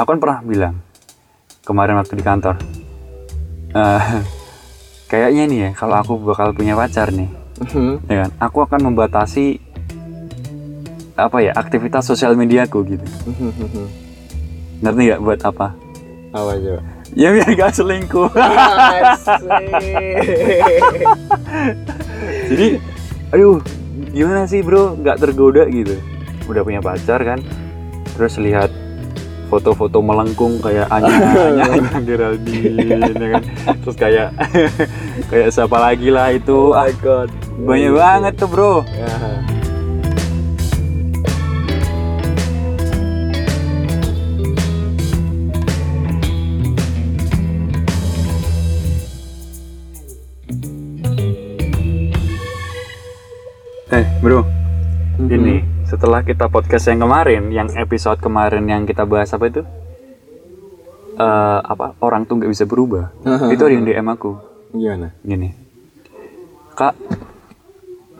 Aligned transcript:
aku 0.00 0.08
kan 0.08 0.18
pernah 0.18 0.40
bilang 0.40 0.74
kemarin 1.60 2.00
waktu 2.00 2.16
di 2.16 2.24
kantor 2.24 2.56
eh, 3.70 4.02
kayaknya 5.10 5.44
nih 5.44 5.58
ya 5.60 5.70
kalau 5.76 5.96
aku 5.98 6.16
bakal 6.18 6.50
punya 6.50 6.72
pacar 6.72 7.12
nih 7.12 7.28
Mhm. 7.60 8.08
ya 8.08 8.24
kan? 8.24 8.30
Aku 8.40 8.64
akan 8.64 8.88
membatasi 8.88 9.60
apa 11.12 11.44
ya 11.44 11.52
aktivitas 11.52 12.08
sosial 12.08 12.32
mediaku 12.32 12.80
gitu. 12.88 13.04
Mhm. 13.28 13.84
ngerti 14.80 15.00
nggak 15.04 15.20
buat 15.20 15.40
apa? 15.44 15.76
Apa 16.32 16.56
coba? 16.56 16.80
ya 17.12 17.28
biar 17.36 17.52
gak 17.52 17.76
selingkuh. 17.76 18.32
Jadi 22.48 22.68
aduh 23.28 23.60
gimana 24.10 24.48
sih 24.48 24.64
bro? 24.64 24.96
Nggak 24.96 25.20
tergoda 25.20 25.68
gitu. 25.68 26.00
Udah 26.48 26.64
punya 26.64 26.80
pacar 26.80 27.20
kan? 27.20 27.44
Terus 28.16 28.40
lihat 28.40 28.72
foto-foto 29.50 29.98
melengkung 29.98 30.62
kayak 30.62 30.86
Anya 30.88 31.10
Anya 31.10 31.64
Anya 31.68 31.98
Geraldine 32.00 32.78
ya 33.18 33.28
kan 33.34 33.42
terus 33.82 33.96
kayak 33.98 34.28
kayak 35.30 35.50
siapa 35.50 35.76
lagi 35.76 36.08
lah 36.08 36.30
itu 36.30 36.70
Oh 36.70 36.78
my 36.78 36.94
god. 37.02 37.28
banyak 37.60 37.92
banget 37.92 38.32
tuh 38.38 38.48
bro 38.48 38.74
Ya. 38.86 39.10
eh 53.90 54.04
bro 54.22 54.40
Mhm. 55.18 55.28
ini 55.30 55.54
setelah 55.90 56.22
kita 56.22 56.46
podcast 56.46 56.86
yang 56.86 57.02
kemarin 57.02 57.50
yang 57.50 57.66
episode 57.74 58.22
kemarin 58.22 58.62
yang 58.70 58.86
kita 58.86 59.02
bahas 59.02 59.34
apa 59.34 59.50
itu? 59.50 59.62
Eh 61.18 61.58
apa? 61.66 61.98
Orang 61.98 62.30
tuh 62.30 62.38
nggak 62.38 62.50
bisa 62.54 62.64
berubah. 62.64 63.10
Itu 63.52 63.66
ada 63.66 63.74
yang 63.74 63.82
DM 63.82 64.06
aku. 64.06 64.38
Gimana? 64.70 65.10
gini. 65.26 65.50
Kak 66.78 66.94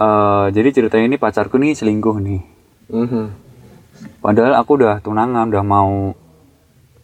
eh 0.00 0.46
jadi 0.50 0.68
ceritanya 0.74 1.14
ini 1.14 1.18
pacarku 1.20 1.56
nih 1.62 1.78
selingkuh 1.78 2.16
nih. 2.18 2.42
Mhm. 2.90 3.26
padahal 4.18 4.58
aku 4.58 4.80
udah 4.80 4.98
tunangan 4.98 5.46
udah 5.46 5.62
mau 5.62 6.10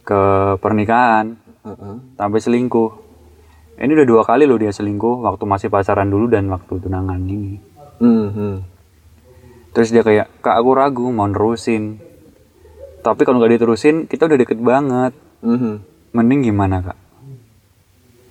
ke 0.02 0.20
pernikahan. 0.58 1.38
Heeh. 1.62 1.94
sampai 2.18 2.38
selingkuh. 2.42 2.90
Ini 3.78 3.92
udah 3.92 4.06
dua 4.08 4.22
kali 4.26 4.50
loh 4.50 4.58
dia 4.58 4.74
selingkuh 4.74 5.22
waktu 5.22 5.44
masih 5.46 5.68
pacaran 5.70 6.10
dulu 6.10 6.26
dan 6.26 6.50
waktu 6.50 6.74
tunangan 6.82 7.22
ini. 7.22 7.54
Mhm. 8.02 8.75
Terus 9.76 9.92
dia 9.92 10.00
kayak 10.00 10.32
kak 10.40 10.56
aku 10.56 10.72
ragu 10.72 11.04
mau 11.12 11.28
nerusin 11.28 12.00
tapi 13.04 13.28
kalau 13.28 13.36
nggak 13.36 13.60
diterusin 13.60 14.08
kita 14.08 14.24
udah 14.24 14.38
deket 14.40 14.56
banget 14.56 15.12
Mhm. 15.44 15.84
mending 16.16 16.48
gimana 16.48 16.80
kak 16.80 16.98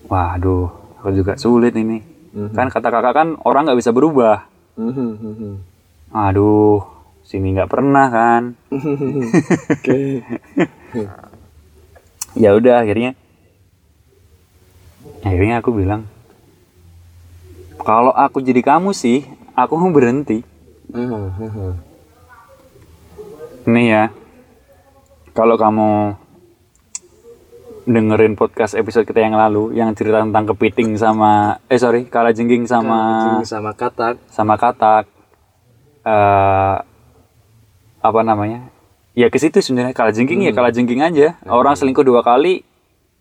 waduh 0.10 0.74
aku 0.98 1.14
juga 1.14 1.38
sulit 1.38 1.78
ini 1.78 2.02
Mhm. 2.34 2.58
kan 2.58 2.74
kata 2.74 2.90
kakak 2.90 3.14
kan 3.14 3.28
orang 3.46 3.70
nggak 3.70 3.78
bisa 3.78 3.94
berubah 3.94 4.50
Mhm. 4.74 5.10
Mhm. 5.22 5.54
aduh 6.10 6.82
sini 7.22 7.54
nggak 7.54 7.70
pernah 7.70 8.10
kan 8.10 8.58
Oke. 9.78 10.26
ya 12.42 12.58
udah 12.58 12.82
akhirnya 12.82 13.14
akhirnya 15.22 15.62
aku 15.62 15.70
bilang 15.72 16.10
kalau 17.80 18.10
aku 18.10 18.42
jadi 18.42 18.66
kamu 18.66 18.98
sih 18.98 19.22
aku 19.54 19.78
mau 19.78 19.94
berhenti 19.94 20.42
Mhm. 20.90 21.24
Mhm. 21.40 21.70
nih 23.66 23.88
ya 23.88 24.04
kalau 25.32 25.58
kamu 25.58 26.14
dengerin 27.86 28.34
podcast 28.34 28.74
episode 28.74 29.04
kita 29.04 29.22
yang 29.22 29.34
lalu 29.34 29.74
yang 29.74 29.90
cerita 29.92 30.18
tentang 30.20 30.46
kepiting 30.48 30.94
sama 30.96 31.62
eh 31.66 31.78
sorry 31.78 32.06
kala 32.06 32.30
jengking 32.30 32.66
sama 32.66 32.98
Kalajengking 32.98 33.46
sama 33.48 33.72
katak. 33.74 34.16
sama 34.28 34.56
katak 34.56 35.06
eh 36.02 36.76
apa 38.00 38.20
namanya 38.22 38.70
ya 39.14 39.28
ke 39.28 39.38
situ 39.38 39.58
sebenarnya 39.60 39.92
kala 39.92 40.10
jengking 40.10 40.42
ya 40.42 40.52
kala 40.52 40.70
jengking 40.70 41.02
aja 41.02 41.38
orang 41.46 41.74
selingkuh 41.74 42.02
dua 42.02 42.22
kali 42.22 42.62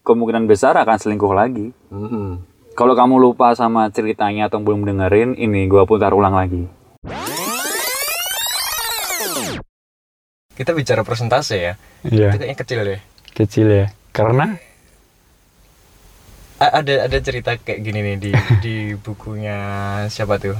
kemungkinan 0.00 0.44
besar 0.44 0.76
akan 0.76 0.96
selingkuh 0.98 1.32
lagi 1.32 1.72
Mhm. 1.88 2.44
kalau 2.72 2.92
kamu 2.92 3.16
lupa 3.18 3.52
sama 3.52 3.88
ceritanya 3.88 4.46
atau 4.46 4.60
belum 4.60 4.84
dengerin 4.84 5.32
ini 5.34 5.64
gua 5.64 5.84
putar 5.84 6.12
ulang 6.12 6.32
lagi 6.32 6.68
Kita 10.54 10.70
bicara 10.70 11.02
persentase 11.02 11.56
ya. 11.56 11.74
iya 12.04 12.30
Itu 12.30 12.38
kayaknya 12.38 12.58
kecil 12.58 12.80
deh. 12.84 13.00
kecil 13.30 13.66
ya 13.66 13.86
karena 14.10 14.54
A- 16.56 16.78
ada 16.78 17.10
ada 17.10 17.18
cerita 17.18 17.58
kayak 17.58 17.82
gini 17.82 18.00
nih 18.00 18.16
di 18.16 18.30
di 18.64 18.76
bukunya 18.94 19.58
siapa 20.06 20.38
tuh? 20.38 20.54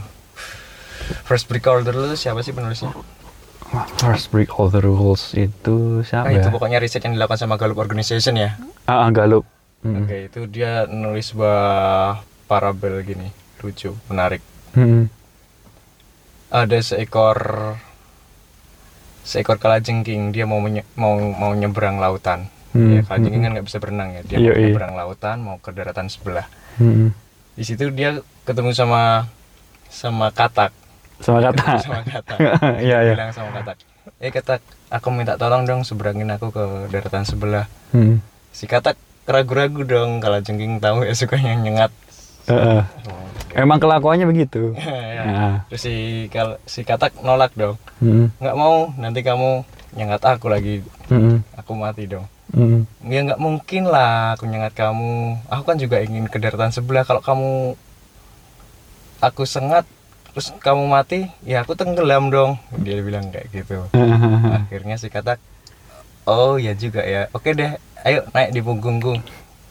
First 1.22 1.46
Brick 1.46 1.64
Order 1.64 1.94
tuh 1.94 2.16
siapa 2.16 2.42
sih 2.42 2.50
penulisnya? 2.50 2.90
first 3.98 4.30
break 4.30 4.54
all 4.54 4.70
the 4.70 4.78
rules 4.78 5.34
itu 5.34 5.98
siapa 6.02 6.30
Nah, 6.30 6.32
ya 6.32 6.38
itu 6.38 6.48
pokoknya 6.48 6.78
riset 6.78 7.02
yang 7.02 7.18
dilakukan 7.18 7.40
sama 7.40 7.58
Gallup 7.58 7.82
Organization 7.82 8.38
ya. 8.38 8.54
ah 8.86 9.02
ah, 9.02 9.10
Galup 9.10 9.42
Mm-mm. 9.82 10.06
Oke, 10.06 10.30
itu 10.30 10.40
dia 10.46 10.86
nulis 10.86 11.28
sebuah 11.28 11.60
parabel 12.46 13.02
gini, 13.02 13.28
lucu, 13.60 13.92
menarik. 14.06 14.38
Mm-mm. 14.72 15.10
Ada 16.48 16.78
seekor 16.80 17.36
seekor 19.24 19.56
kalajengking, 19.56 20.30
dia 20.30 20.44
mau 20.44 20.60
menye- 20.60 20.86
mau 20.94 21.16
mau 21.16 21.50
nyebrang 21.50 21.96
lautan. 21.96 22.46
Hmm, 22.70 22.90
Ya, 22.90 23.00
kalajengking 23.02 23.40
kan 23.40 23.50
nggak 23.52 23.66
bisa 23.66 23.78
berenang 23.78 24.12
ya, 24.12 24.22
dia 24.22 24.36
Iya, 24.36 24.46
mau 24.46 24.54
iya. 24.54 24.64
nyebrang 24.68 24.94
lautan, 24.94 25.36
mau 25.40 25.56
ke 25.56 25.70
daratan 25.70 26.06
sebelah. 26.06 26.46
Mm-mm. 26.76 27.10
Di 27.54 27.62
situ 27.62 27.88
dia 27.88 28.18
ketemu 28.42 28.70
sama 28.70 29.30
sama 29.86 30.28
katak, 30.28 30.74
sama 31.18 31.38
kata 31.40 31.64
sama 31.80 32.02
katak. 32.02 32.38
iya 32.82 32.98
iya 33.00 33.12
bilang 33.14 33.30
sama 33.30 33.54
katak 33.54 33.78
eh 34.18 34.28
katak 34.28 34.60
aku 34.90 35.08
minta 35.08 35.34
tolong 35.34 35.64
dong 35.64 35.80
seberangin 35.80 36.28
aku 36.28 36.50
ke 36.50 36.64
daratan 36.90 37.22
sebelah 37.22 37.64
Mm. 37.90 38.18
si 38.50 38.66
katak 38.66 38.98
ragu-ragu 39.24 39.80
dong 39.80 40.18
kalau 40.18 40.36
jengking 40.38 40.76
tahu 40.76 41.06
ya 41.06 41.14
suka 41.14 41.38
yang 41.38 41.62
nyengat 41.62 41.94
Oh, 42.44 42.82
emang 43.56 43.80
kelakuannya 43.80 44.26
begitu? 44.28 44.74
Ya. 45.14 45.22
Ah. 45.24 45.56
terus 45.72 45.88
si 45.88 45.94
kal 46.28 46.60
si 46.68 46.84
katak 46.84 47.16
nolak 47.24 47.56
dong. 47.56 47.80
Mm. 48.04 48.28
nggak 48.36 48.56
mau 48.60 48.92
nanti 49.00 49.24
kamu 49.24 49.64
nyengat 49.96 50.20
aku 50.20 50.52
lagi. 50.52 50.84
Aku 51.56 51.72
mati 51.72 52.04
dong. 52.04 52.28
Mm. 52.52 52.84
ya 53.08 53.20
nggak 53.24 53.40
mungkin 53.40 53.88
lah 53.88 54.36
aku 54.36 54.44
nyengat 54.44 54.76
kamu. 54.76 55.40
Aku 55.48 55.62
kan 55.64 55.80
juga 55.80 56.04
ingin 56.04 56.28
ke 56.28 56.36
daratan 56.36 56.76
sebelah. 56.76 57.08
Kalau 57.08 57.24
kamu 57.24 57.72
aku 59.24 59.48
sengat 59.48 59.88
terus 60.28 60.52
kamu 60.60 60.84
mati 60.92 61.30
ya 61.48 61.64
aku 61.64 61.72
tenggelam 61.72 62.28
dong. 62.28 62.60
Dia 62.84 63.00
bilang 63.00 63.32
kayak 63.32 63.48
gitu. 63.48 63.88
Akhirnya 64.52 65.00
si 65.00 65.08
katak 65.08 65.40
oh 66.28 66.60
ya 66.60 66.76
juga 66.76 67.00
ya. 67.00 67.32
Oke 67.32 67.56
deh 67.56 67.80
ayo 68.04 68.28
naik 68.36 68.52
di 68.52 68.60
punggungku 68.60 69.16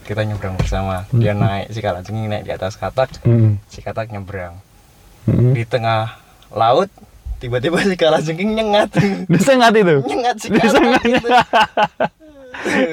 kita 0.04 0.22
nyebrang 0.22 0.54
bersama. 0.60 1.08
Dia 1.10 1.32
naik 1.32 1.72
si 1.72 1.80
kalajengking 1.80 2.28
naik 2.28 2.44
di 2.44 2.52
atas 2.52 2.76
katak. 2.76 3.10
Mm. 3.24 3.58
si 3.66 3.80
katak 3.80 4.12
nyebrang. 4.12 4.60
Mm. 5.24 5.56
di 5.56 5.64
tengah 5.64 6.20
laut 6.52 6.92
tiba-tiba 7.40 7.80
si 7.80 7.96
kalajengking 7.96 8.52
nyengat. 8.52 8.92
Disengat 9.32 9.72
itu? 9.72 10.04
Nyengat 10.04 10.36
si 10.36 10.48
Disengat. 10.52 11.02
gitu. 11.02 11.28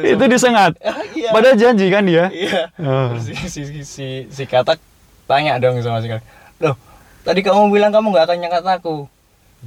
itu. 0.16 0.24
Disengat? 0.26 0.74
Iya. 1.12 1.30
Padahal 1.36 1.56
janji 1.60 1.86
kan 1.92 2.04
dia? 2.08 2.32
Iya. 2.32 2.72
Oh. 2.80 3.14
Terus 3.20 3.24
si, 3.28 3.34
si, 3.36 3.62
si, 3.68 3.82
si, 3.84 4.08
si 4.32 4.44
katak 4.48 4.80
tanya 5.28 5.60
dong 5.60 5.80
sama 5.84 6.00
si 6.00 6.08
katak 6.08 6.26
loh 6.62 6.76
tadi 7.22 7.40
kamu 7.46 7.70
bilang 7.70 7.94
kamu 7.94 8.14
nggak 8.14 8.26
akan 8.30 8.38
nyengat 8.42 8.64
aku? 8.66 9.06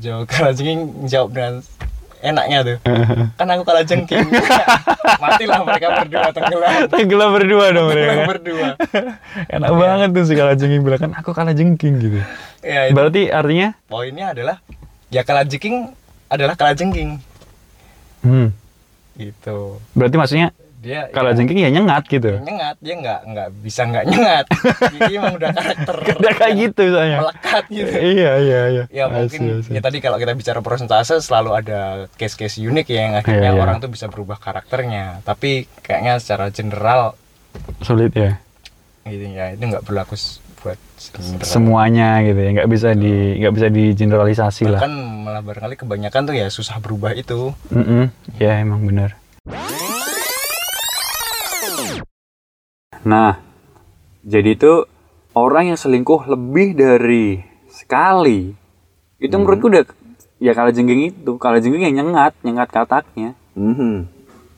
Jawab 0.02 0.26
kalajengking 0.26 1.06
jawab 1.06 1.30
dengan 1.30 1.54
enaknya 2.24 2.58
tuh. 2.64 2.76
Kan 3.38 3.46
aku 3.52 3.62
kalah 3.68 3.84
jengking. 3.84 4.24
Matilah 5.22 5.60
mereka 5.62 5.86
berdua 6.00 6.28
tenggelam. 6.32 6.72
Tenggelam 6.88 7.28
berdua 7.36 7.64
dong 7.70 7.86
tenggelam 7.92 8.16
mereka 8.16 8.30
berdua. 8.32 8.68
Enak 9.54 9.70
banget 9.76 10.08
tuh 10.16 10.24
si 10.24 10.32
kalah 10.32 10.56
jengking 10.56 10.82
bilang 10.82 11.00
kan 11.00 11.12
aku 11.12 11.30
kalah 11.36 11.52
jengking 11.52 11.94
gitu. 12.00 12.18
Ya 12.64 12.88
itu. 12.88 12.96
Berarti 12.96 13.28
artinya? 13.28 13.76
Poinnya 13.86 14.32
adalah 14.32 14.56
ya 15.12 15.20
kalah 15.22 15.44
jengking 15.44 15.92
adalah 16.32 16.56
kalah 16.56 16.72
jengking. 16.72 17.20
Hmm. 18.24 18.56
gitu. 19.20 19.78
Berarti 19.92 20.16
maksudnya 20.16 20.48
dia 20.84 21.00
kalah 21.10 21.32
ya, 21.32 21.36
jengking 21.40 21.60
ya 21.64 21.70
nyengat 21.72 22.04
gitu. 22.06 22.30
Nyengat 22.44 22.76
dia 22.78 22.94
nggak 22.94 23.20
nggak 23.24 23.48
bisa 23.64 23.80
nggak 23.88 24.04
nyengat. 24.04 24.44
Ini 24.92 25.12
emang 25.16 25.34
udah 25.40 25.50
karakter. 25.50 25.96
Udah 26.20 26.32
kayak 26.36 26.54
gitu 26.60 26.82
soalnya. 26.92 27.18
Melekat 27.24 27.64
gitu. 27.72 27.90
Iya 27.96 28.32
iya 28.38 28.60
iya. 28.68 28.84
Ya 28.92 29.04
mungkin 29.08 29.40
ya 29.64 29.80
tadi 29.80 29.98
kalau 29.98 30.20
kita 30.20 30.36
bicara 30.36 30.60
persentase 30.60 31.18
selalu 31.18 31.50
ada 31.56 31.80
case-case 32.14 32.60
unik 32.60 32.86
ya 32.92 33.00
yang 33.00 33.14
akhirnya 33.16 33.50
Iya, 33.50 33.56
iya. 33.56 33.62
orang 33.64 33.76
tuh 33.80 33.88
bisa 33.88 34.06
berubah 34.12 34.36
karakternya. 34.36 35.24
Tapi 35.24 35.64
kayaknya 35.80 36.20
secara 36.20 36.52
general 36.52 37.16
sulit 37.80 38.12
ya. 38.12 38.36
Gitu 39.08 39.24
ya 39.32 39.56
itu 39.56 39.64
nggak 39.64 39.84
berlaku 39.88 40.14
buat 40.60 40.80
general. 40.96 41.44
semuanya 41.44 42.24
gitu 42.24 42.40
ya 42.40 42.50
nggak 42.56 42.70
bisa 42.72 42.88
di 42.96 43.14
nggak 43.40 43.54
bisa 43.56 43.68
di 43.68 43.84
generalisasi 43.92 44.62
lah. 44.68 44.80
Bahkan 44.80 44.94
malah 45.24 45.42
barangkali 45.44 45.76
kebanyakan 45.76 46.20
tuh 46.24 46.34
ya 46.36 46.46
susah 46.48 46.80
berubah 46.80 47.12
itu. 47.12 47.52
Mm-mm. 47.68 48.08
ya 48.40 48.60
emang 48.60 48.84
benar 48.84 49.16
Nah, 53.04 53.36
jadi 54.24 54.56
itu 54.56 54.88
orang 55.36 55.74
yang 55.74 55.78
selingkuh 55.78 56.24
lebih 56.30 56.72
dari 56.72 57.44
sekali. 57.68 58.56
Itu 59.20 59.34
menurutku 59.36 59.68
udah 59.68 59.84
ya 60.40 60.52
kalau 60.56 60.70
jengking 60.72 61.12
itu 61.12 61.32
kalau 61.36 61.60
jengking 61.60 61.84
yang 61.92 61.96
nyengat 62.04 62.32
nyengat 62.40 62.68
kataknya. 62.72 63.36
Mhm. 63.54 64.10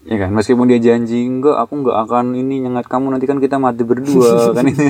ya 0.07 0.23
kan 0.23 0.31
meskipun 0.31 0.71
dia 0.71 0.79
janji 0.79 1.27
enggak 1.27 1.59
aku 1.59 1.83
enggak 1.83 1.99
akan 2.07 2.39
ini 2.39 2.63
nyengat 2.63 2.87
kamu 2.87 3.11
nanti 3.11 3.27
kan 3.27 3.43
kita 3.43 3.59
mati 3.59 3.83
berdua 3.83 4.31
kan 4.57 4.63
ini. 4.63 4.87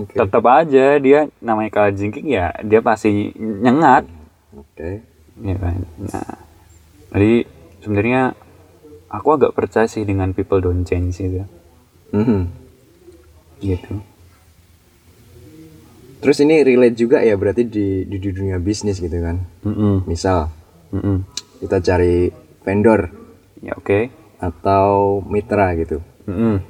Oke. 0.00 0.16
tetap 0.16 0.44
aja 0.48 0.96
dia 0.96 1.28
namanya 1.44 1.68
kalau 1.68 1.92
jengking 1.92 2.32
ya 2.32 2.56
dia 2.64 2.80
pasti 2.80 3.36
nyengat. 3.36 4.08
Oke. 4.56 5.04
ya 5.44 5.56
kan 5.60 5.76
nah. 6.00 6.40
Jadi 7.12 7.44
sebenarnya 7.84 8.32
aku 9.12 9.28
agak 9.36 9.52
percaya 9.52 9.86
sih 9.86 10.08
dengan 10.08 10.32
people 10.32 10.64
don't 10.64 10.88
change 10.88 11.20
itu 11.20 11.44
Mhm. 12.14 12.40
gitu 13.58 13.94
Terus 16.24 16.40
ini 16.40 16.64
relate 16.64 16.96
juga 16.96 17.20
ya 17.20 17.36
berarti 17.36 17.68
di 17.68 18.08
di, 18.08 18.16
di 18.16 18.30
dunia 18.32 18.56
bisnis 18.56 18.96
gitu 18.96 19.12
kan. 19.20 19.44
Mm-mm. 19.60 20.08
Misal 20.08 20.48
Mm-mm. 20.88 21.20
kita 21.60 21.84
cari 21.84 22.32
vendor 22.64 23.12
ya 23.60 23.76
oke 23.76 24.08
atau 24.40 25.20
mitra 25.28 25.76
gitu. 25.76 26.00
Mm-mm. 26.24 26.64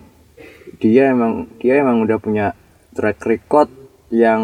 Dia 0.82 1.14
emang 1.14 1.46
dia 1.62 1.78
emang 1.78 2.02
udah 2.02 2.18
punya 2.18 2.50
track 2.98 3.22
record 3.30 3.70
yang 4.10 4.42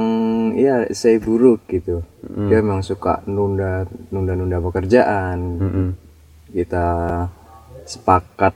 ya 0.55 0.87
saya 0.95 1.19
buruk 1.19 1.67
gitu. 1.67 2.07
Dia 2.47 2.63
emang 2.63 2.87
suka 2.87 3.27
nunda 3.27 3.91
nunda 4.15 4.39
nunda 4.39 4.63
pekerjaan. 4.63 5.39
Mm-mm. 5.59 5.89
Kita 6.55 6.87
sepakat 7.83 8.55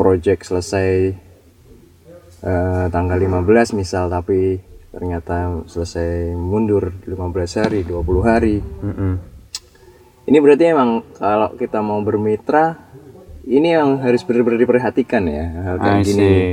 project 0.00 0.48
selesai 0.48 1.12
eh, 2.40 2.84
tanggal 2.88 3.20
15 3.20 3.76
misal 3.76 4.08
tapi 4.08 4.56
ternyata 4.88 5.60
selesai 5.68 6.32
mundur 6.32 6.88
15 7.04 7.60
hari 7.60 7.80
20 7.84 8.24
hari. 8.24 8.56
Mm-mm. 8.64 9.14
ini 10.24 10.38
berarti 10.40 10.64
emang 10.72 11.04
kalau 11.20 11.52
kita 11.60 11.84
mau 11.84 12.00
bermitra 12.00 12.80
ini 13.44 13.76
yang 13.76 14.00
harus 14.00 14.24
benar-benar 14.24 14.62
diperhatikan 14.62 15.22
ya 15.28 15.44
hal 15.68 15.76
kayak 15.76 16.00
gini. 16.08 16.16
see. 16.16 16.48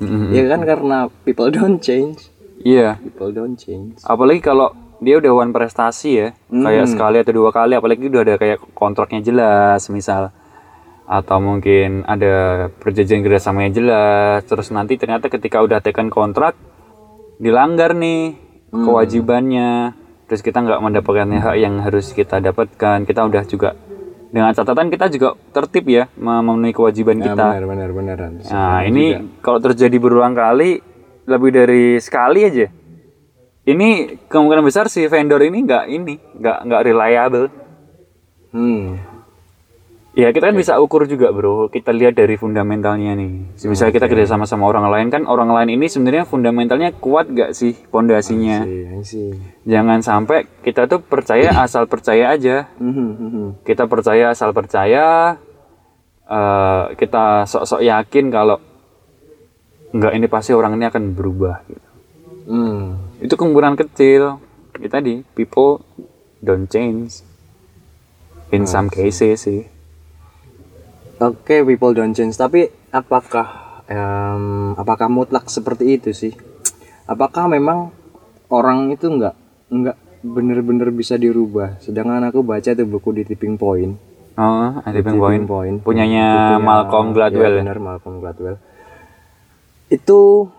Mm-mm. 0.00 0.32
ya 0.32 0.44
kan 0.48 0.60
karena 0.64 0.98
people 1.28 1.52
don't 1.52 1.78
change. 1.84 2.32
Iya, 2.64 2.96
people 2.96 3.30
don't 3.36 3.60
change. 3.60 4.00
Apalagi 4.08 4.40
kalau 4.40 4.72
dia 5.04 5.20
udah 5.20 5.32
one 5.36 5.52
prestasi 5.52 6.10
ya, 6.16 6.28
kayak 6.48 6.88
sekali 6.88 7.20
atau 7.20 7.34
dua 7.36 7.50
kali, 7.52 7.76
apalagi 7.76 8.08
udah 8.08 8.22
ada 8.24 8.34
kayak 8.40 8.58
kontraknya 8.72 9.20
jelas, 9.20 9.86
misal 9.92 10.32
atau 11.04 11.36
mungkin 11.36 12.02
ada 12.08 12.66
perjanjian 12.80 13.20
kerjasamanya 13.20 13.70
jelas, 13.76 14.38
terus 14.48 14.72
nanti 14.72 14.96
ternyata 14.96 15.28
ketika 15.28 15.60
udah 15.60 15.84
tekan 15.84 16.08
kontrak 16.08 16.56
dilanggar 17.36 17.92
nih 17.92 18.40
kewajibannya, 18.72 19.92
terus 20.26 20.40
kita 20.40 20.64
nggak 20.64 20.80
mendapatkan 20.80 21.28
hak 21.28 21.56
yang 21.60 21.78
harus 21.84 22.10
kita 22.16 22.40
dapatkan, 22.40 23.04
kita 23.04 23.20
udah 23.20 23.44
juga 23.44 23.76
dengan 24.34 24.50
catatan 24.50 24.90
kita 24.90 25.06
juga 25.14 25.38
tertib 25.54 25.86
ya 25.86 26.10
memenuhi 26.18 26.74
kewajiban 26.74 27.22
Nah, 27.22 27.24
kita. 27.30 27.44
benar 27.54 27.64
benar 27.68 27.90
benar. 27.94 28.16
Nah, 28.50 28.82
ini 28.82 29.38
kalau 29.38 29.62
terjadi 29.62 29.94
berulang 29.94 30.34
kali, 30.34 30.82
lebih 31.28 31.50
dari 31.54 31.84
sekali 32.02 32.42
aja. 32.42 32.66
Ini 33.64 34.20
kemungkinan 34.28 34.64
besar 34.66 34.90
si 34.90 35.06
vendor 35.06 35.40
ini 35.40 35.62
nggak 35.64 35.84
ini, 35.86 36.14
nggak 36.40 36.58
nggak 36.66 36.82
reliable. 36.82 37.46
hmm 38.54 39.13
Ya 40.14 40.30
kita 40.30 40.50
kan 40.50 40.56
bisa 40.56 40.78
ukur 40.78 41.10
juga 41.10 41.34
bro. 41.34 41.66
Kita 41.66 41.90
lihat 41.90 42.14
dari 42.14 42.38
fundamentalnya 42.38 43.18
nih. 43.18 43.58
Misalnya 43.66 43.90
kita 43.90 44.06
kerja 44.06 44.30
sama 44.30 44.46
sama 44.46 44.70
orang 44.70 44.86
lain 44.86 45.10
kan, 45.10 45.26
orang 45.26 45.50
lain 45.50 45.74
ini 45.74 45.90
sebenarnya 45.90 46.22
fundamentalnya 46.22 46.94
kuat 46.94 47.34
gak 47.34 47.50
sih 47.50 47.74
pondasinya? 47.90 48.62
Jangan 49.66 50.06
sampai 50.06 50.46
kita 50.62 50.86
tuh 50.86 51.02
percaya 51.02 51.50
asal 51.66 51.90
percaya 51.90 52.30
aja. 52.30 52.70
Mhm, 52.78 53.08
mhm. 53.18 53.46
Kita 53.66 53.90
percaya 53.90 54.30
asal 54.30 54.54
percaya. 54.54 55.36
eh, 56.24 56.84
kita 56.96 57.44
sok-sok 57.44 57.84
yakin 57.84 58.32
kalau 58.32 58.56
nggak 59.92 60.12
ini 60.16 60.24
pasti 60.24 60.56
orang 60.56 60.72
ini 60.80 60.88
akan 60.88 61.12
berubah. 61.12 61.60
Gitu. 61.68 61.88
Hmm. 62.44 63.00
itu 63.24 63.40
kemungkinan 63.40 63.72
kecil 63.80 64.36
itu 64.76 64.88
tadi 64.92 65.24
people 65.32 65.80
don't 66.44 66.68
change 66.68 67.24
in 68.52 68.68
some 68.68 68.92
cases 68.92 69.40
sih 69.40 69.64
Oke, 71.24 71.64
people 71.64 71.90
don't 71.90 72.12
change. 72.12 72.34
Tapi 72.34 72.60
apakah 72.90 73.46
em, 73.86 74.44
apakah 74.74 75.08
mutlak 75.08 75.48
seperti 75.48 75.96
itu 75.96 76.12
sih? 76.12 76.36
Apakah 77.04 77.48
memang 77.48 77.88
orang 78.46 78.90
itu 78.90 79.08
nggak 79.08 79.34
nggak 79.70 79.96
bener-bener 80.22 80.88
bisa 80.90 81.16
dirubah? 81.16 81.80
Sedangkan 81.80 82.20
aku 82.24 82.40
baca 82.40 82.70
tuh 82.70 82.84
buku 82.84 83.10
di 83.14 83.24
Tipping 83.24 83.56
Point. 83.56 83.94
oh 84.34 84.82
ada 84.82 84.90
tipping 84.92 85.14
point 85.14 85.46
Point. 85.46 85.76
punyanya 85.80 86.58
Bukunya- 86.58 86.58
Malcolm 86.60 87.06
Gladwell 87.12 87.46
Ya, 87.46 87.54
ya? 87.54 87.60
benar 87.62 87.78
Malcolm 87.78 88.18
Gladwell. 88.18 88.58
Itu 89.86 90.50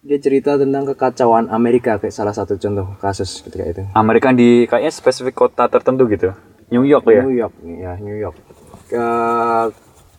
dia 0.00 0.20
cerita 0.20 0.54
tentang 0.54 0.84
kekacauan 0.86 1.48
Amerika 1.48 1.96
kayak 1.96 2.12
salah 2.12 2.30
satu 2.30 2.54
contoh 2.54 2.92
kasus 3.00 3.40
ketika 3.40 3.64
itu. 3.64 3.82
Amerika 3.90 4.30
di 4.30 4.68
kayaknya 4.68 4.92
spesifik 4.92 5.32
kota 5.34 5.64
tertentu 5.64 6.04
gitu 6.06 6.36
New 6.68 6.84
York 6.84 7.08
ya 7.08 7.24
New 7.24 7.32
York 7.32 7.54
ya 7.64 7.92
New 7.96 8.12
York 8.14 8.36
ke 8.88 9.06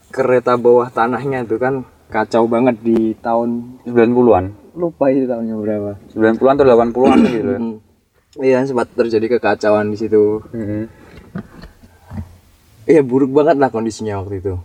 kereta 0.10 0.56
bawah 0.56 0.88
tanahnya 0.90 1.44
itu 1.44 1.60
kan 1.60 1.84
kacau 2.10 2.48
banget 2.48 2.80
di 2.80 3.14
tahun 3.20 3.82
90-an 3.84 4.66
lupa 4.76 5.08
itu 5.10 5.26
tahunnya 5.26 5.56
berapa. 5.56 5.92
90-an 6.14 6.56
atau 6.60 6.68
80-an 6.68 7.20
gitu 7.32 7.50
ya? 7.50 7.60
Hmm. 7.60 7.76
iya 8.44 8.60
sempat 8.68 8.92
terjadi 8.92 9.40
kekacauan 9.40 9.90
di 9.90 9.98
situ. 9.98 10.44
Mhm. 10.52 10.82
iya 12.86 13.02
buruk 13.02 13.32
banget 13.32 13.56
lah 13.58 13.72
kondisinya 13.72 14.20
waktu 14.22 14.44
itu. 14.44 14.56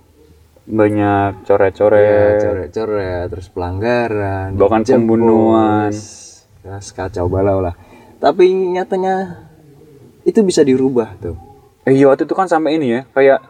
Banyak 0.71 1.43
ya, 1.43 1.47
coret-coret 1.47 2.43
coret-coret 2.43 3.27
terus 3.33 3.49
pelanggaran 3.51 4.55
Bahkan 4.55 4.83
pembunuhan. 4.87 5.91
ya, 6.63 6.79
kacau 6.79 7.27
balau 7.27 7.65
lah. 7.65 7.75
Tapi 8.21 8.53
nyatanya 8.53 9.47
itu 10.29 10.45
bisa 10.45 10.61
dirubah 10.61 11.17
tuh. 11.23 11.39
Eh 11.89 11.97
iya 11.97 12.13
waktu 12.13 12.29
itu 12.29 12.35
kan 12.37 12.51
sampai 12.51 12.77
ini 12.77 12.87
ya 12.93 13.03
kayak 13.17 13.41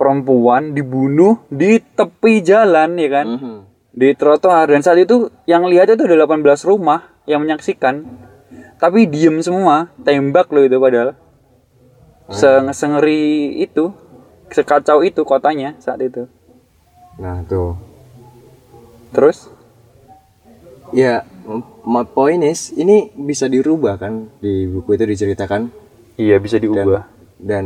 perempuan 0.00 0.72
dibunuh 0.72 1.44
di 1.52 1.76
tepi 1.76 2.40
jalan 2.40 2.96
ya 2.96 3.08
kan? 3.12 3.26
Mhm. 3.28 3.58
di 3.90 4.14
trotoar. 4.14 4.70
Dan 4.70 4.80
saat 4.80 5.02
itu 5.02 5.28
yang 5.44 5.66
lihat 5.66 5.90
itu 5.90 6.06
ada 6.06 6.24
18 6.24 6.62
rumah 6.64 7.10
yang 7.26 7.42
menyaksikan. 7.42 8.06
Tapi 8.80 9.04
diem 9.10 9.42
semua 9.44 9.92
tembak 10.06 10.48
loh 10.54 10.64
itu 10.64 10.78
padahal. 10.80 11.18
Se 12.30 12.48
sengeri 12.72 13.58
itu 13.58 13.90
sekacau 14.48 15.02
itu 15.02 15.20
kotanya 15.26 15.74
saat 15.82 16.00
itu. 16.00 16.30
Nah 17.18 17.42
tuh. 17.44 17.76
Terus? 19.10 19.50
Ya 20.94 21.26
my 21.82 22.06
point 22.06 22.46
is 22.46 22.70
ini 22.72 23.10
bisa 23.14 23.50
dirubah 23.50 23.98
kan? 23.98 24.30
Di 24.38 24.70
buku 24.70 24.94
itu 24.96 25.04
diceritakan. 25.04 25.68
Iya 26.14 26.38
bisa 26.38 26.62
diubah. 26.62 27.18
dan 27.40 27.64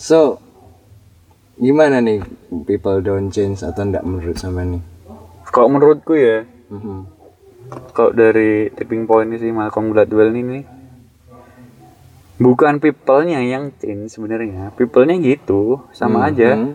so 0.00 0.40
gimana 1.54 2.00
nih 2.00 2.24
people 2.64 3.04
don't 3.04 3.28
change 3.28 3.60
atau 3.60 3.84
enggak 3.84 4.00
menurut 4.00 4.32
sama 4.34 4.64
nih 4.64 4.80
kalau 5.52 5.68
menurutku 5.68 6.16
ya 6.16 6.48
Mhm. 6.72 6.98
kalau 7.92 8.10
dari 8.10 8.72
tipping 8.72 9.04
point 9.04 9.28
ini 9.28 9.36
sih 9.36 9.52
Malcolm 9.52 9.92
Gladwell 9.92 10.32
ini 10.32 10.64
bukan 12.40 12.80
people-nya 12.80 13.44
yang 13.44 13.76
change 13.76 14.16
sebenarnya 14.16 14.72
people-nya 14.72 15.20
gitu 15.20 15.84
sama 15.92 16.32
aja 16.32 16.56
Mhm. 16.56 16.72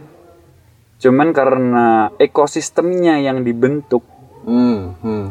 cuman 1.01 1.33
karena 1.33 1.85
ekosistemnya 2.15 3.17
yang 3.17 3.41
dibentuk 3.41 4.05
Hmm, 4.45 4.93
hmm. 5.01 5.25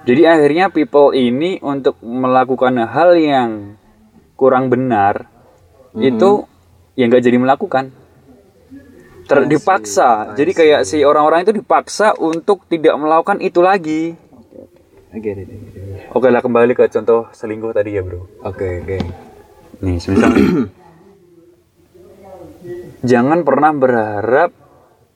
Jadi 0.00 0.26
akhirnya 0.26 0.74
people 0.74 1.14
ini 1.14 1.62
untuk 1.62 1.94
melakukan 2.02 2.82
hal 2.82 3.14
yang 3.14 3.78
kurang 4.34 4.66
benar 4.66 5.30
itu 5.94 6.49
ya 6.94 7.04
nggak 7.06 7.22
jadi 7.22 7.38
melakukan. 7.38 7.92
Ter- 9.30 9.46
dipaksa. 9.46 10.34
Jadi 10.34 10.50
kayak 10.50 10.80
si 10.82 11.06
orang-orang 11.06 11.46
itu 11.46 11.54
dipaksa 11.54 12.18
untuk 12.18 12.66
tidak 12.66 12.98
melakukan 12.98 13.38
itu 13.38 13.62
lagi. 13.62 14.18
It. 15.10 15.48
Oke 16.14 16.30
lah 16.30 16.38
kembali 16.38 16.74
ke 16.74 16.86
contoh 16.86 17.30
selingkuh 17.34 17.74
tadi 17.74 17.98
ya 17.98 18.02
bro. 18.02 18.26
Oke, 18.46 18.82
oke. 18.82 18.98
Nih 19.82 19.98
semisal 19.98 20.30
jangan 23.00 23.42
pernah 23.42 23.72
berharap 23.72 24.50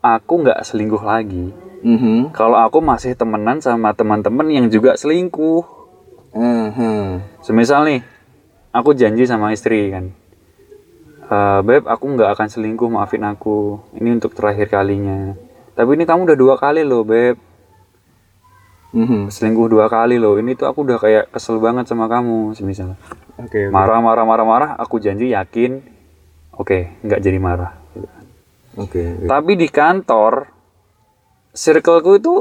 aku 0.00 0.32
nggak 0.44 0.60
selingkuh 0.64 1.02
lagi. 1.04 1.52
Mhm. 1.84 2.32
Kalau 2.32 2.56
aku 2.60 2.80
masih 2.80 3.12
temenan 3.12 3.60
sama 3.60 3.92
teman-teman 3.92 4.48
yang 4.48 4.66
juga 4.72 4.96
selingkuh. 4.96 5.64
Mhm. 6.32 7.40
Semisal 7.44 7.84
nih, 7.84 8.00
aku 8.72 8.96
janji 8.96 9.28
sama 9.28 9.52
istri 9.52 9.92
kan. 9.92 10.16
"Eh, 11.24 11.60
beb 11.64 11.88
aku 11.88 12.04
nggak 12.04 12.36
akan 12.36 12.48
selingkuh 12.52 12.88
maafin 12.92 13.24
aku 13.24 13.80
ini 13.96 14.12
untuk 14.12 14.36
terakhir 14.36 14.68
kalinya 14.68 15.32
tapi 15.72 15.96
ini 15.96 16.04
kamu 16.04 16.28
udah 16.28 16.36
dua 16.36 16.54
kali 16.60 16.84
loh 16.84 17.00
beb 17.00 17.40
Mhm. 18.94 19.32
selingkuh 19.32 19.66
dua 19.66 19.90
kali 19.90 20.20
loh 20.20 20.36
ini 20.36 20.54
tuh 20.54 20.68
aku 20.68 20.84
udah 20.84 21.00
kayak 21.00 21.24
kesel 21.32 21.58
banget 21.58 21.88
sama 21.88 22.06
kamu 22.06 22.52
semisal 22.54 22.94
Oke. 23.40 23.66
oke. 23.66 23.72
marah 23.72 23.98
marah 23.98 24.22
marah 24.22 24.46
marah 24.46 24.70
aku 24.76 25.00
janji 25.00 25.32
yakin 25.32 25.82
oke 26.54 27.02
nggak 27.02 27.18
jadi 27.18 27.38
marah. 27.42 27.72
Oke. 28.78 29.02
oke. 29.02 29.26
tapi 29.26 29.52
di 29.56 29.66
kantor 29.66 30.46
circleku 31.50 32.20
itu 32.20 32.34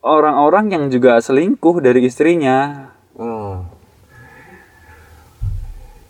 orang-orang 0.00 0.72
yang 0.72 0.84
juga 0.88 1.20
selingkuh 1.20 1.78
dari 1.78 2.08
istrinya 2.08 2.88
Oh. 3.20 3.60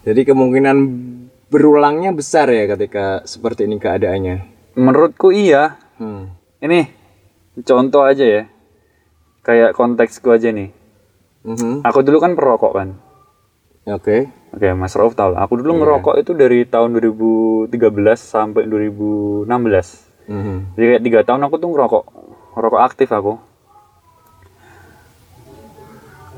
Jadi 0.00 0.22
kemungkinan 0.22 0.76
berulangnya 1.50 2.11
besar 2.11 2.47
ya 2.47 2.64
ketika 2.69 3.04
seperti 3.25 3.66
ini 3.66 3.76
keadaannya. 3.76 4.37
menurutku 4.73 5.28
iya 5.28 5.76
Hmm. 5.99 6.30
ini 6.59 6.87
contoh 7.61 8.00
aja 8.00 8.23
ya 8.23 8.42
kayak 9.42 9.75
konteksku 9.75 10.30
aja 10.30 10.49
nih 10.49 10.71
Mhm. 11.42 11.83
aku 11.83 12.00
dulu 12.00 12.19
kan 12.19 12.33
perokok 12.33 12.73
kan 12.73 12.88
Oke. 13.85 14.30
oke 14.50 14.66
mas 14.73 14.95
Rauf 14.95 15.12
tahu 15.12 15.35
lah. 15.35 15.42
aku 15.42 15.59
dulu 15.59 15.76
ngerokok 15.76 16.14
itu 16.16 16.33
dari 16.33 16.62
tahun 16.64 16.95
2013 16.95 17.66
sampai 18.16 18.64
2016 18.64 20.07
Mhm. 20.25 20.57
jadi 20.73 20.85
kayak 20.88 21.02
tiga 21.02 21.21
tahun 21.25 21.42
aku 21.42 21.57
tuh 21.57 21.69
ngerokok 21.69 22.04
ngerokok 22.52 22.80
aktif 22.80 23.09
aku 23.11 23.33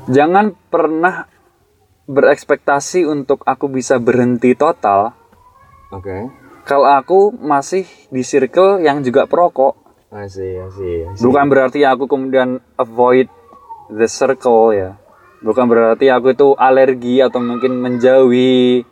jangan 0.05 0.51
pernah 0.67 1.29
berekspektasi 2.05 3.07
untuk 3.07 3.43
aku 3.47 3.71
bisa 3.71 3.95
berhenti 3.97 4.53
total 4.53 5.15
Oke. 5.93 6.27
kalau 6.67 6.89
aku 6.91 7.31
masih 7.31 7.87
di 8.11 8.21
circle 8.21 8.83
yang 8.83 8.99
juga 9.03 9.23
perokok 9.29 9.79
Asih, 10.13 10.69
asih, 10.69 11.09
asih. 11.09 11.21
bukan 11.25 11.45
berarti 11.49 11.81
aku 11.87 12.05
kemudian 12.05 12.61
avoid 12.77 13.31
the 13.89 14.05
circle 14.05 14.75
ya 14.75 14.99
bukan 15.41 15.65
berarti 15.67 16.07
aku 16.07 16.35
itu 16.35 16.55
alergi 16.55 17.19
atau 17.19 17.39
mungkin 17.43 17.79
menjauhi 17.79 18.83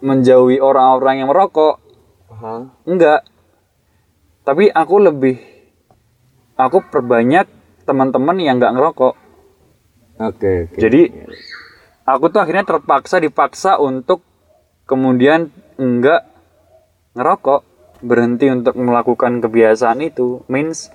menjauhi 0.00 0.60
orang-orang 0.60 1.24
yang 1.24 1.28
merokok 1.28 1.80
Aha. 2.32 2.68
enggak 2.88 3.28
tapi 4.42 4.72
aku 4.72 4.96
lebih 4.98 5.36
aku 6.56 6.80
perbanyak 6.88 7.44
teman-teman 7.84 8.36
yang 8.40 8.56
nggak 8.56 8.72
ngerokok 8.72 9.14
Oke, 10.20 10.68
oke. 10.68 10.76
jadi 10.76 11.08
aku 12.14 12.32
tuh 12.32 12.40
akhirnya 12.42 12.66
terpaksa 12.66 13.22
dipaksa 13.22 13.78
untuk 13.78 14.22
kemudian 14.86 15.52
enggak 15.78 16.26
ngerokok 17.14 17.62
berhenti 18.00 18.48
untuk 18.48 18.74
melakukan 18.80 19.44
kebiasaan 19.44 20.00
itu 20.02 20.42
means 20.48 20.88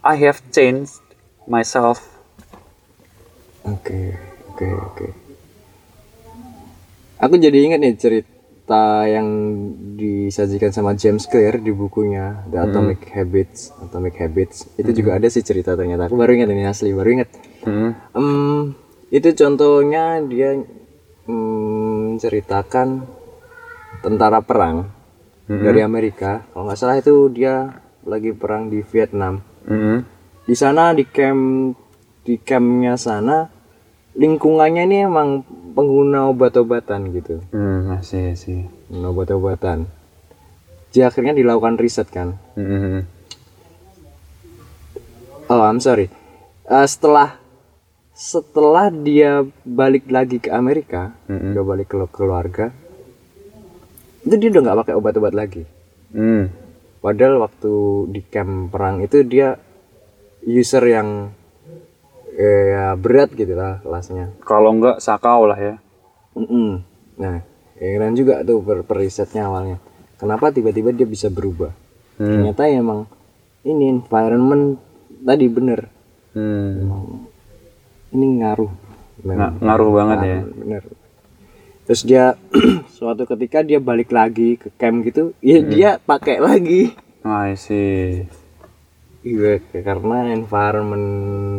I 0.00 0.16
have 0.16 0.40
changed 0.50 1.02
myself 1.44 2.20
Oke, 3.68 4.16
oke, 4.48 4.66
oke. 4.72 5.06
Aku 7.20 7.36
jadi 7.36 7.60
ingat 7.60 7.80
nih 7.84 7.94
cerita 8.00 9.04
yang 9.04 9.28
disajikan 10.00 10.72
sama 10.72 10.96
James 10.96 11.28
Clear 11.28 11.60
di 11.60 11.68
bukunya 11.68 12.40
The 12.48 12.64
Atomic 12.64 13.04
Habits, 13.12 13.76
Atomic 13.84 14.16
Habits. 14.16 14.72
Itu 14.80 14.96
juga 14.96 15.20
ada 15.20 15.28
sih 15.28 15.44
cerita 15.44 15.76
ternyata. 15.76 16.08
Aku 16.08 16.16
baru 16.16 16.32
ingat 16.32 16.48
ini 16.48 16.64
asli, 16.64 16.96
baru 16.96 17.20
ingat. 17.20 17.28
Hmm. 17.68 17.92
Em, 18.16 18.72
itu 19.10 19.28
contohnya 19.34 20.22
dia 20.22 20.54
mm, 21.26 22.16
menceritakan 22.16 23.04
tentara 24.00 24.40
perang 24.40 24.86
dari 25.50 25.82
Amerika. 25.82 26.46
Kalau 26.54 26.70
nggak 26.70 26.78
salah 26.78 26.96
itu 27.02 27.26
dia 27.26 27.74
lagi 28.06 28.30
perang 28.30 28.70
di 28.70 28.86
Vietnam. 28.86 29.42
Hmm. 29.66 30.06
Di 30.46 30.54
sana 30.54 30.94
di 30.94 31.02
camp 31.02 31.74
di 32.22 32.38
campnya 32.38 32.94
sana 32.94 33.50
lingkungannya 34.14 34.86
ini 34.86 34.96
emang 35.06 35.42
pengguna 35.74 36.30
obat-obatan 36.30 37.14
gitu, 37.14 37.42
Hmm, 37.50 37.90
masih 37.90 38.34
sih. 38.34 38.66
pengguna 38.90 39.10
obat-obatan. 39.10 39.78
Jadi 40.90 41.02
akhirnya 41.06 41.34
dilakukan 41.34 41.78
riset 41.78 42.10
kan. 42.10 42.38
Hmm. 42.58 43.06
Oh, 45.50 45.62
I'm 45.66 45.82
sorry. 45.82 46.06
Eh, 46.66 46.86
setelah 46.86 47.39
setelah 48.20 48.92
dia 48.92 49.48
balik 49.64 50.12
lagi 50.12 50.36
ke 50.36 50.52
Amerika, 50.52 51.16
Mm-mm. 51.24 51.56
dia 51.56 51.64
balik 51.64 51.88
ke 51.88 51.96
keluarga, 52.12 52.68
itu 54.20 54.36
dia 54.36 54.52
udah 54.52 54.60
nggak 54.60 54.78
pakai 54.84 54.94
obat-obat 55.00 55.32
lagi. 55.32 55.64
Hmm. 56.12 56.52
Padahal 57.00 57.40
waktu 57.40 57.72
di 58.12 58.20
camp 58.28 58.68
perang 58.68 59.00
itu 59.00 59.24
dia 59.24 59.56
user 60.44 60.84
yang 60.84 61.32
eh, 62.36 62.76
ya 62.76 62.92
berat 63.00 63.32
gitu 63.32 63.56
lah 63.56 63.80
kelasnya. 63.80 64.36
Kalau 64.44 64.76
enggak 64.76 65.00
sakau 65.00 65.48
lah 65.48 65.56
ya. 65.56 65.74
Mm-mm. 66.36 66.84
Nah, 67.16 67.40
keren 67.80 68.12
juga 68.20 68.44
tuh 68.44 68.60
per, 68.60 68.84
perisetnya 68.84 69.48
awalnya. 69.48 69.80
Kenapa 70.20 70.52
tiba-tiba 70.52 70.92
dia 70.92 71.08
bisa 71.08 71.32
berubah? 71.32 71.72
Hmm. 72.20 72.28
Ternyata 72.28 72.68
ya 72.68 72.84
emang 72.84 73.08
ini 73.64 73.88
environment 73.88 74.76
tadi 75.24 75.48
bener. 75.48 75.88
Hmm. 76.36 77.29
Ini 78.10 78.26
ngaruh. 78.42 78.72
Nga- 79.20 79.54
ngaruh 79.60 79.90
banget 79.92 80.18
ya. 80.22 80.38
Bener. 80.46 80.82
Terus 81.86 82.02
dia 82.02 82.24
suatu 82.96 83.26
ketika 83.26 83.60
dia 83.60 83.78
balik 83.78 84.10
lagi 84.10 84.54
ke 84.54 84.70
camp 84.74 85.02
gitu, 85.02 85.34
ya 85.40 85.58
dia 85.60 85.90
pakai 85.98 86.38
lagi. 86.38 86.94
I 87.20 87.52
see. 87.54 88.24
Iya, 89.20 89.60
karena 89.74 90.32
environment 90.32 91.06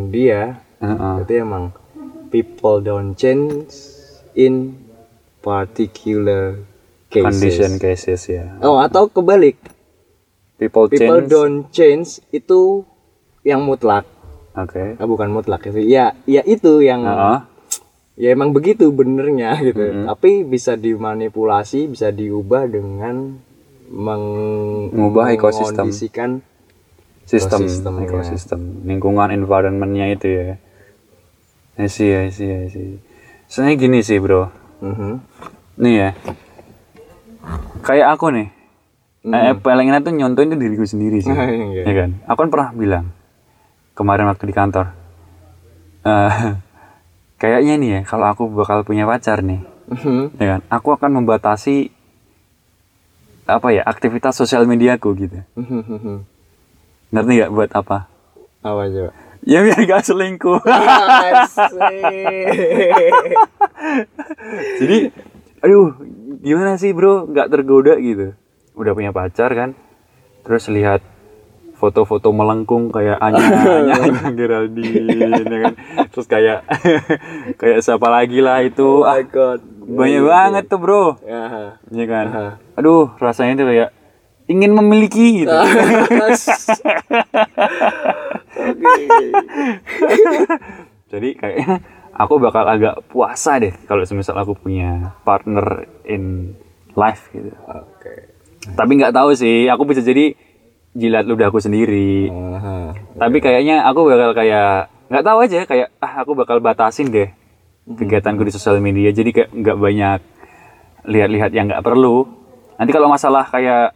dia 0.09 0.65
Heeh. 0.81 1.15
itu 1.21 1.33
emang 1.37 1.69
people 2.33 2.81
don't 2.81 3.13
change 3.13 3.69
in 4.33 4.81
particular 5.45 6.57
cases. 7.07 7.37
Condition 7.37 7.71
cases 7.77 8.21
ya. 8.25 8.57
Oh, 8.63 8.81
atau 8.81 9.05
kebalik. 9.05 9.59
People, 10.57 10.89
People 10.89 11.21
change. 11.21 11.29
don't 11.29 11.59
change 11.69 12.09
itu 12.29 12.85
yang 13.41 13.61
mutlak. 13.61 14.05
Oke. 14.51 14.99
Ah, 14.99 15.07
bukan 15.07 15.31
mutlak 15.31 15.63
sih. 15.63 15.87
Ya, 15.87 16.11
ya 16.27 16.43
itu 16.43 16.83
yang 16.83 17.07
Heeh. 17.07 17.39
ya 18.19 18.29
emang 18.31 18.51
begitu 18.51 18.91
benernya 18.91 19.55
gitu. 19.67 19.79
Tapi 20.05 20.43
bisa 20.43 20.75
dimanipulasi, 20.75 21.87
bisa 21.87 22.11
diubah 22.11 22.67
dengan 22.67 23.39
meng 23.87 24.23
Mengubah 24.91 25.31
ekosistem. 25.31 25.87
Sistem, 25.91 27.63
Ekosistem, 27.63 27.93
ya. 27.95 28.03
ekosistem, 28.03 28.61
lingkungan, 28.83 29.31
environmentnya 29.31 30.11
itu 30.11 30.27
ya. 30.27 30.59
I 31.79 31.87
see, 31.87 32.11
I 32.11 32.27
see, 32.27 32.51
I 32.51 32.67
see. 32.67 32.99
Sebenarnya 33.47 33.75
gini 33.79 33.99
sih 34.03 34.19
bro, 34.19 34.51
Mhm. 34.83 35.11
nih 35.79 35.93
ya. 35.95 36.09
Kayak 37.81 38.19
aku 38.19 38.35
nih, 38.35 38.47
eh, 39.23 39.55
paling 39.55 39.87
enak 39.87 40.03
tuh 40.03 40.11
nyontoin 40.11 40.51
tuh 40.51 40.59
diriku 40.59 40.83
sendiri 40.83 41.23
sih, 41.23 41.31
Iya. 41.71 41.83
ya 41.87 41.93
kan. 41.95 42.09
Aku 42.27 42.37
kan 42.37 42.49
pernah 42.51 42.69
bilang 42.75 43.05
kemarin 43.93 44.27
waktu 44.27 44.45
di 44.45 44.55
kantor, 44.55 44.91
eh, 46.03 46.55
kayaknya 47.41 47.73
nih 47.77 47.89
ya, 47.89 47.99
kalau 48.03 48.27
aku 48.29 48.47
bakal 48.49 48.83
punya 48.83 49.05
pacar 49.05 49.41
nih, 49.41 49.61
Mhm. 49.91 50.39
ya 50.39 50.45
kan, 50.57 50.61
aku 50.69 50.95
akan 50.95 51.11
membatasi 51.21 51.91
apa 53.45 53.67
ya 53.75 53.83
aktivitas 53.83 54.37
sosial 54.37 54.63
mediaku 54.63 55.11
gitu. 55.17 55.43
Mhm. 55.59 56.23
Ngerti 57.11 57.31
nggak 57.35 57.51
buat 57.51 57.71
apa? 57.75 58.07
Apa 58.63 58.87
coba? 58.87 59.11
Ya 59.41 59.65
biar 59.65 59.81
gak 59.89 60.05
selingkuh. 60.05 60.61
Jadi, 64.79 64.97
aduh, 65.59 65.97
gimana 66.39 66.77
sih 66.77 66.93
bro? 66.93 67.25
Gak 67.25 67.49
tergoda 67.49 67.97
gitu. 67.97 68.37
Udah 68.77 68.93
punya 68.93 69.09
pacar 69.09 69.49
kan? 69.51 69.73
Terus 70.45 70.69
lihat 70.69 71.01
foto-foto 71.81 72.29
melengkung 72.29 72.93
kayak 72.93 73.17
Anya, 73.17 73.41
Anya, 73.81 73.93
Anya 73.97 74.29
Geraldine, 74.37 75.41
ya 75.41 75.57
kan? 75.65 75.73
Terus 76.13 76.27
kayak 76.29 76.61
kayak 77.59 77.81
siapa 77.81 78.05
lagi 78.05 78.37
lah 78.37 78.61
itu? 78.61 79.01
Ah, 79.01 79.17
god. 79.25 79.65
banyak 79.81 80.21
banget 80.21 80.63
tuh 80.69 80.77
bro, 80.77 81.17
Ya. 81.25 81.73
ya 81.89 82.05
kan? 82.05 82.25
Aduh, 82.77 83.09
rasanya 83.17 83.57
tuh 83.57 83.67
kayak 83.67 83.89
ingin 84.45 84.77
memiliki 84.77 85.41
gitu. 85.41 85.49
Jadi 91.11 91.29
kayaknya 91.35 91.81
aku 92.15 92.39
bakal 92.39 92.63
agak 92.67 93.03
puasa 93.09 93.59
deh 93.59 93.73
kalau 93.83 94.05
semisal 94.05 94.37
aku 94.37 94.55
punya 94.55 95.15
partner 95.25 95.89
in 96.05 96.55
life 96.95 97.27
gitu. 97.31 97.51
Oke. 97.67 98.31
Tapi 98.71 98.91
nggak 98.95 99.15
tahu 99.15 99.33
sih, 99.33 99.65
aku 99.65 99.89
bisa 99.89 100.05
jadi 100.05 100.37
jilat 100.91 101.23
ludahku 101.23 101.57
sendiri. 101.57 102.27
Aha. 102.27 102.91
Tapi 103.15 103.37
kayaknya 103.39 103.83
aku 103.83 104.07
bakal 104.07 104.31
kayak 104.33 104.91
nggak 105.07 105.23
tahu 105.23 105.37
aja 105.41 105.59
kayak 105.63 105.87
ah 105.99 106.13
aku 106.19 106.31
bakal 106.33 106.59
batasin 106.59 107.11
deh 107.11 107.29
kegiatanku 107.85 108.43
di 108.43 108.51
sosial 108.51 108.79
media. 108.79 109.09
Jadi 109.09 109.29
kayak 109.31 109.49
nggak 109.51 109.77
banyak 109.77 110.19
lihat-lihat 111.05 111.51
yang 111.51 111.67
nggak 111.67 111.81
perlu. 111.81 112.27
nanti 112.75 112.97
kalau 112.97 113.13
masalah 113.13 113.45
kayak 113.45 113.93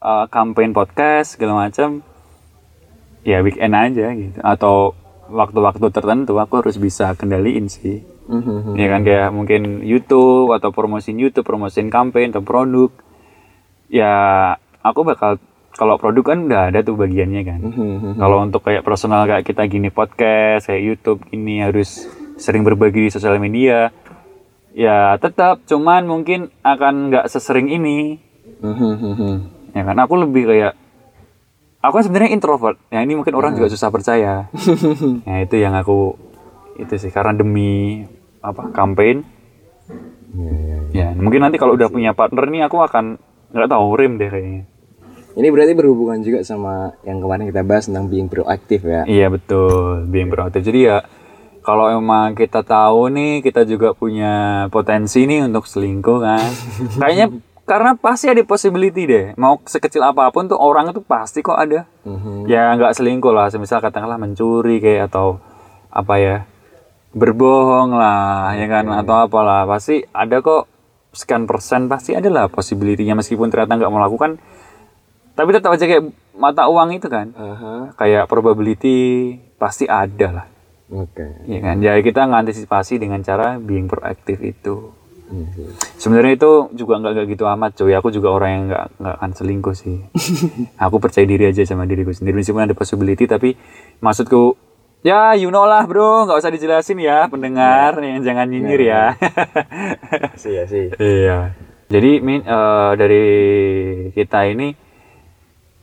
uh, 0.00 0.24
campaign 0.26 0.72
podcast 0.72 1.36
segala 1.36 1.68
macam 1.68 2.00
ya 3.22 3.44
weekend 3.44 3.76
aja 3.76 4.08
gitu 4.08 4.40
atau 4.40 4.96
waktu-waktu 5.28 5.92
tertentu 5.92 6.40
aku 6.40 6.64
harus 6.64 6.80
bisa 6.80 7.12
kendaliin 7.12 7.68
sih 7.68 8.00
Mhm. 8.22 8.72
ya 8.78 8.86
kan 8.88 9.00
kayak 9.02 9.28
mungkin 9.30 9.84
YouTube 9.84 10.54
atau 10.56 10.72
promosiin 10.72 11.20
YouTube 11.20 11.44
promosiin 11.44 11.92
campaign 11.92 12.32
atau 12.32 12.40
produk 12.40 12.88
ya 13.92 14.14
aku 14.80 15.04
bakal 15.04 15.36
kalau 15.72 15.96
produk 15.96 16.34
kan 16.34 16.38
udah 16.48 16.68
ada 16.68 16.84
tuh 16.84 16.96
bagiannya 16.96 17.42
kan. 17.42 17.60
Mhm. 17.60 18.20
kalau 18.20 18.44
untuk 18.44 18.60
kayak 18.64 18.84
personal 18.84 19.24
kayak 19.24 19.44
kita 19.48 19.64
gini 19.68 19.88
podcast 19.88 20.68
kayak 20.68 20.82
YouTube 20.84 21.24
gini 21.32 21.64
harus 21.64 22.04
sering 22.36 22.62
berbagi 22.64 23.08
di 23.08 23.10
sosial 23.12 23.40
media. 23.40 23.88
Ya 24.72 25.16
tetap 25.20 25.64
cuman 25.68 26.08
mungkin 26.08 26.48
akan 26.64 27.12
nggak 27.12 27.28
sesering 27.28 27.68
ini. 27.68 28.20
Ya 29.72 29.82
kan 29.84 29.96
aku 30.00 30.20
lebih 30.20 30.48
kayak 30.48 30.72
aku 31.80 31.92
kan 32.00 32.04
sebenarnya 32.04 32.32
introvert. 32.36 32.76
Ya 32.92 33.00
ini 33.04 33.16
mungkin 33.16 33.36
orang 33.36 33.56
juga 33.56 33.72
susah 33.72 33.88
percaya. 33.92 34.48
Ya 35.28 35.36
itu 35.44 35.56
yang 35.60 35.76
aku 35.76 36.16
itu 36.80 36.94
sih 36.96 37.12
karena 37.12 37.36
demi 37.36 38.04
apa 38.40 38.72
campaign. 38.72 39.24
Iya, 40.32 40.48
iya, 40.48 40.78
iya. 40.88 41.06
ya 41.12 41.20
mungkin 41.20 41.44
nanti 41.44 41.60
kalau 41.60 41.76
udah 41.76 41.92
punya 41.92 42.16
partner 42.16 42.48
nih 42.48 42.64
aku 42.64 42.80
akan 42.80 43.20
nggak 43.52 43.68
tahu 43.68 43.86
rim 44.00 44.16
deh 44.16 44.32
kayaknya 44.32 44.71
Ini 45.32 45.48
berarti 45.48 45.72
berhubungan 45.72 46.20
juga 46.20 46.44
sama 46.44 46.92
yang 47.08 47.24
kemarin 47.24 47.48
kita 47.48 47.62
bahas 47.64 47.88
tentang 47.88 48.08
being 48.08 48.28
proaktif 48.28 48.84
ya. 48.84 49.02
iya 49.08 49.32
betul. 49.32 50.04
Being 50.08 50.28
proaktif 50.28 50.60
jadi 50.60 50.80
ya 50.80 50.98
kalau 51.62 51.86
emang 51.88 52.34
kita 52.34 52.66
tahu 52.66 53.06
nih 53.14 53.38
kita 53.40 53.62
juga 53.62 53.94
punya 53.94 54.66
potensi 54.68 55.24
nih 55.24 55.46
untuk 55.46 55.64
selingkuh 55.64 56.18
kan. 56.18 56.50
Kayaknya 57.00 57.26
karena 57.62 57.94
pasti 57.94 58.26
ada 58.26 58.42
possibility 58.42 59.06
deh. 59.06 59.26
Mau 59.38 59.62
sekecil 59.62 60.02
apa 60.02 60.28
pun 60.34 60.50
tuh 60.50 60.58
orang 60.58 60.90
itu 60.90 61.00
pasti 61.00 61.40
kok 61.40 61.56
ada. 61.56 61.86
Mhm. 62.02 62.50
ya 62.50 62.74
nggak 62.74 62.98
selingkuh 62.98 63.30
lah. 63.30 63.48
Semisal 63.48 63.78
katakanlah 63.78 64.18
mencuri 64.18 64.82
kayak 64.82 65.08
atau 65.14 65.38
apa 65.88 66.14
ya 66.18 66.36
berbohong 67.14 67.94
lah 67.94 68.58
ya 68.58 68.66
kan 68.66 68.90
atau 68.90 69.22
apalah. 69.22 69.62
Pasti 69.64 70.02
ada 70.10 70.42
kok 70.42 70.66
sekian 71.14 71.46
persen 71.46 71.86
pasti 71.86 72.18
ada 72.18 72.26
lah 72.26 72.50
possibility-nya. 72.50 73.14
Meskipun 73.14 73.54
ternyata 73.54 73.78
nggak 73.78 73.94
melakukan 73.94 74.42
tapi 75.32 75.50
tetap 75.56 75.72
aja 75.72 75.84
kayak 75.88 76.12
mata 76.36 76.68
uang 76.68 76.96
itu 76.96 77.08
kan. 77.08 77.32
Aha. 77.36 77.96
kayak 77.96 78.28
probability 78.28 79.36
pasti 79.56 79.88
ada 79.88 80.42
lah. 80.42 80.46
Oke. 80.92 81.24
ya 81.48 81.60
kan? 81.64 81.80
Jadi 81.80 82.00
kita 82.04 82.28
ngantisipasi 82.28 83.00
dengan 83.00 83.24
cara 83.24 83.56
being 83.56 83.88
proaktif 83.88 84.36
itu. 84.44 84.92
Iya 85.32 85.48
sih. 85.56 85.64
sebenarnya 85.96 86.36
itu 86.36 86.52
juga 86.76 87.00
nggak 87.00 87.12
nggak 87.16 87.26
gitu 87.32 87.44
amat 87.48 87.70
cuy. 87.80 87.96
Aku 87.96 88.12
juga 88.12 88.28
orang 88.36 88.50
yang 88.52 88.64
nggak 88.68 88.86
nggak 89.00 89.14
akan 89.16 89.30
selingkuh 89.32 89.72
sih. 89.72 89.98
Aku 90.84 91.00
percaya 91.00 91.24
diri 91.24 91.48
aja 91.48 91.64
sama 91.64 91.88
diriku 91.88 92.12
sendiri. 92.12 92.36
Meskipun 92.44 92.68
ada 92.68 92.76
possibility 92.76 93.24
tapi 93.24 93.56
maksudku 94.04 94.60
ya 95.00 95.32
you 95.32 95.48
know 95.48 95.64
lah 95.64 95.88
bro. 95.88 96.28
Nggak 96.28 96.36
usah 96.36 96.52
dijelasin 96.52 97.00
ya 97.00 97.24
pendengar 97.32 97.96
yang 98.04 98.20
jangan 98.20 98.44
nyinyir 98.52 98.80
ya. 98.92 99.04
Sih 100.36 100.52
ya 100.52 100.68
sih. 100.68 100.92
iya. 101.00 101.56
Jadi 101.88 102.20
min 102.20 102.44
eh, 102.44 102.90
dari 103.00 103.24
kita 104.12 104.44
ini 104.52 104.76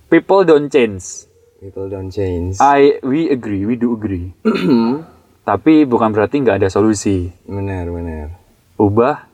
people 0.10 0.42
don't 0.44 0.70
change 0.74 1.30
People 1.60 1.92
don't 1.92 2.08
change. 2.08 2.56
I 2.64 3.04
we 3.04 3.28
agree 3.28 3.68
we 3.68 3.76
do 3.76 3.92
agree 3.92 4.32
tapi 5.50 5.84
bukan 5.84 6.16
berarti 6.16 6.40
nggak 6.40 6.64
ada 6.64 6.70
solusi 6.72 7.36
benar 7.44 7.92
benar. 7.92 8.32
ubah 8.80 9.28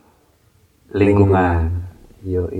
lingkungan. 0.90 1.86
Yo, 2.26 2.50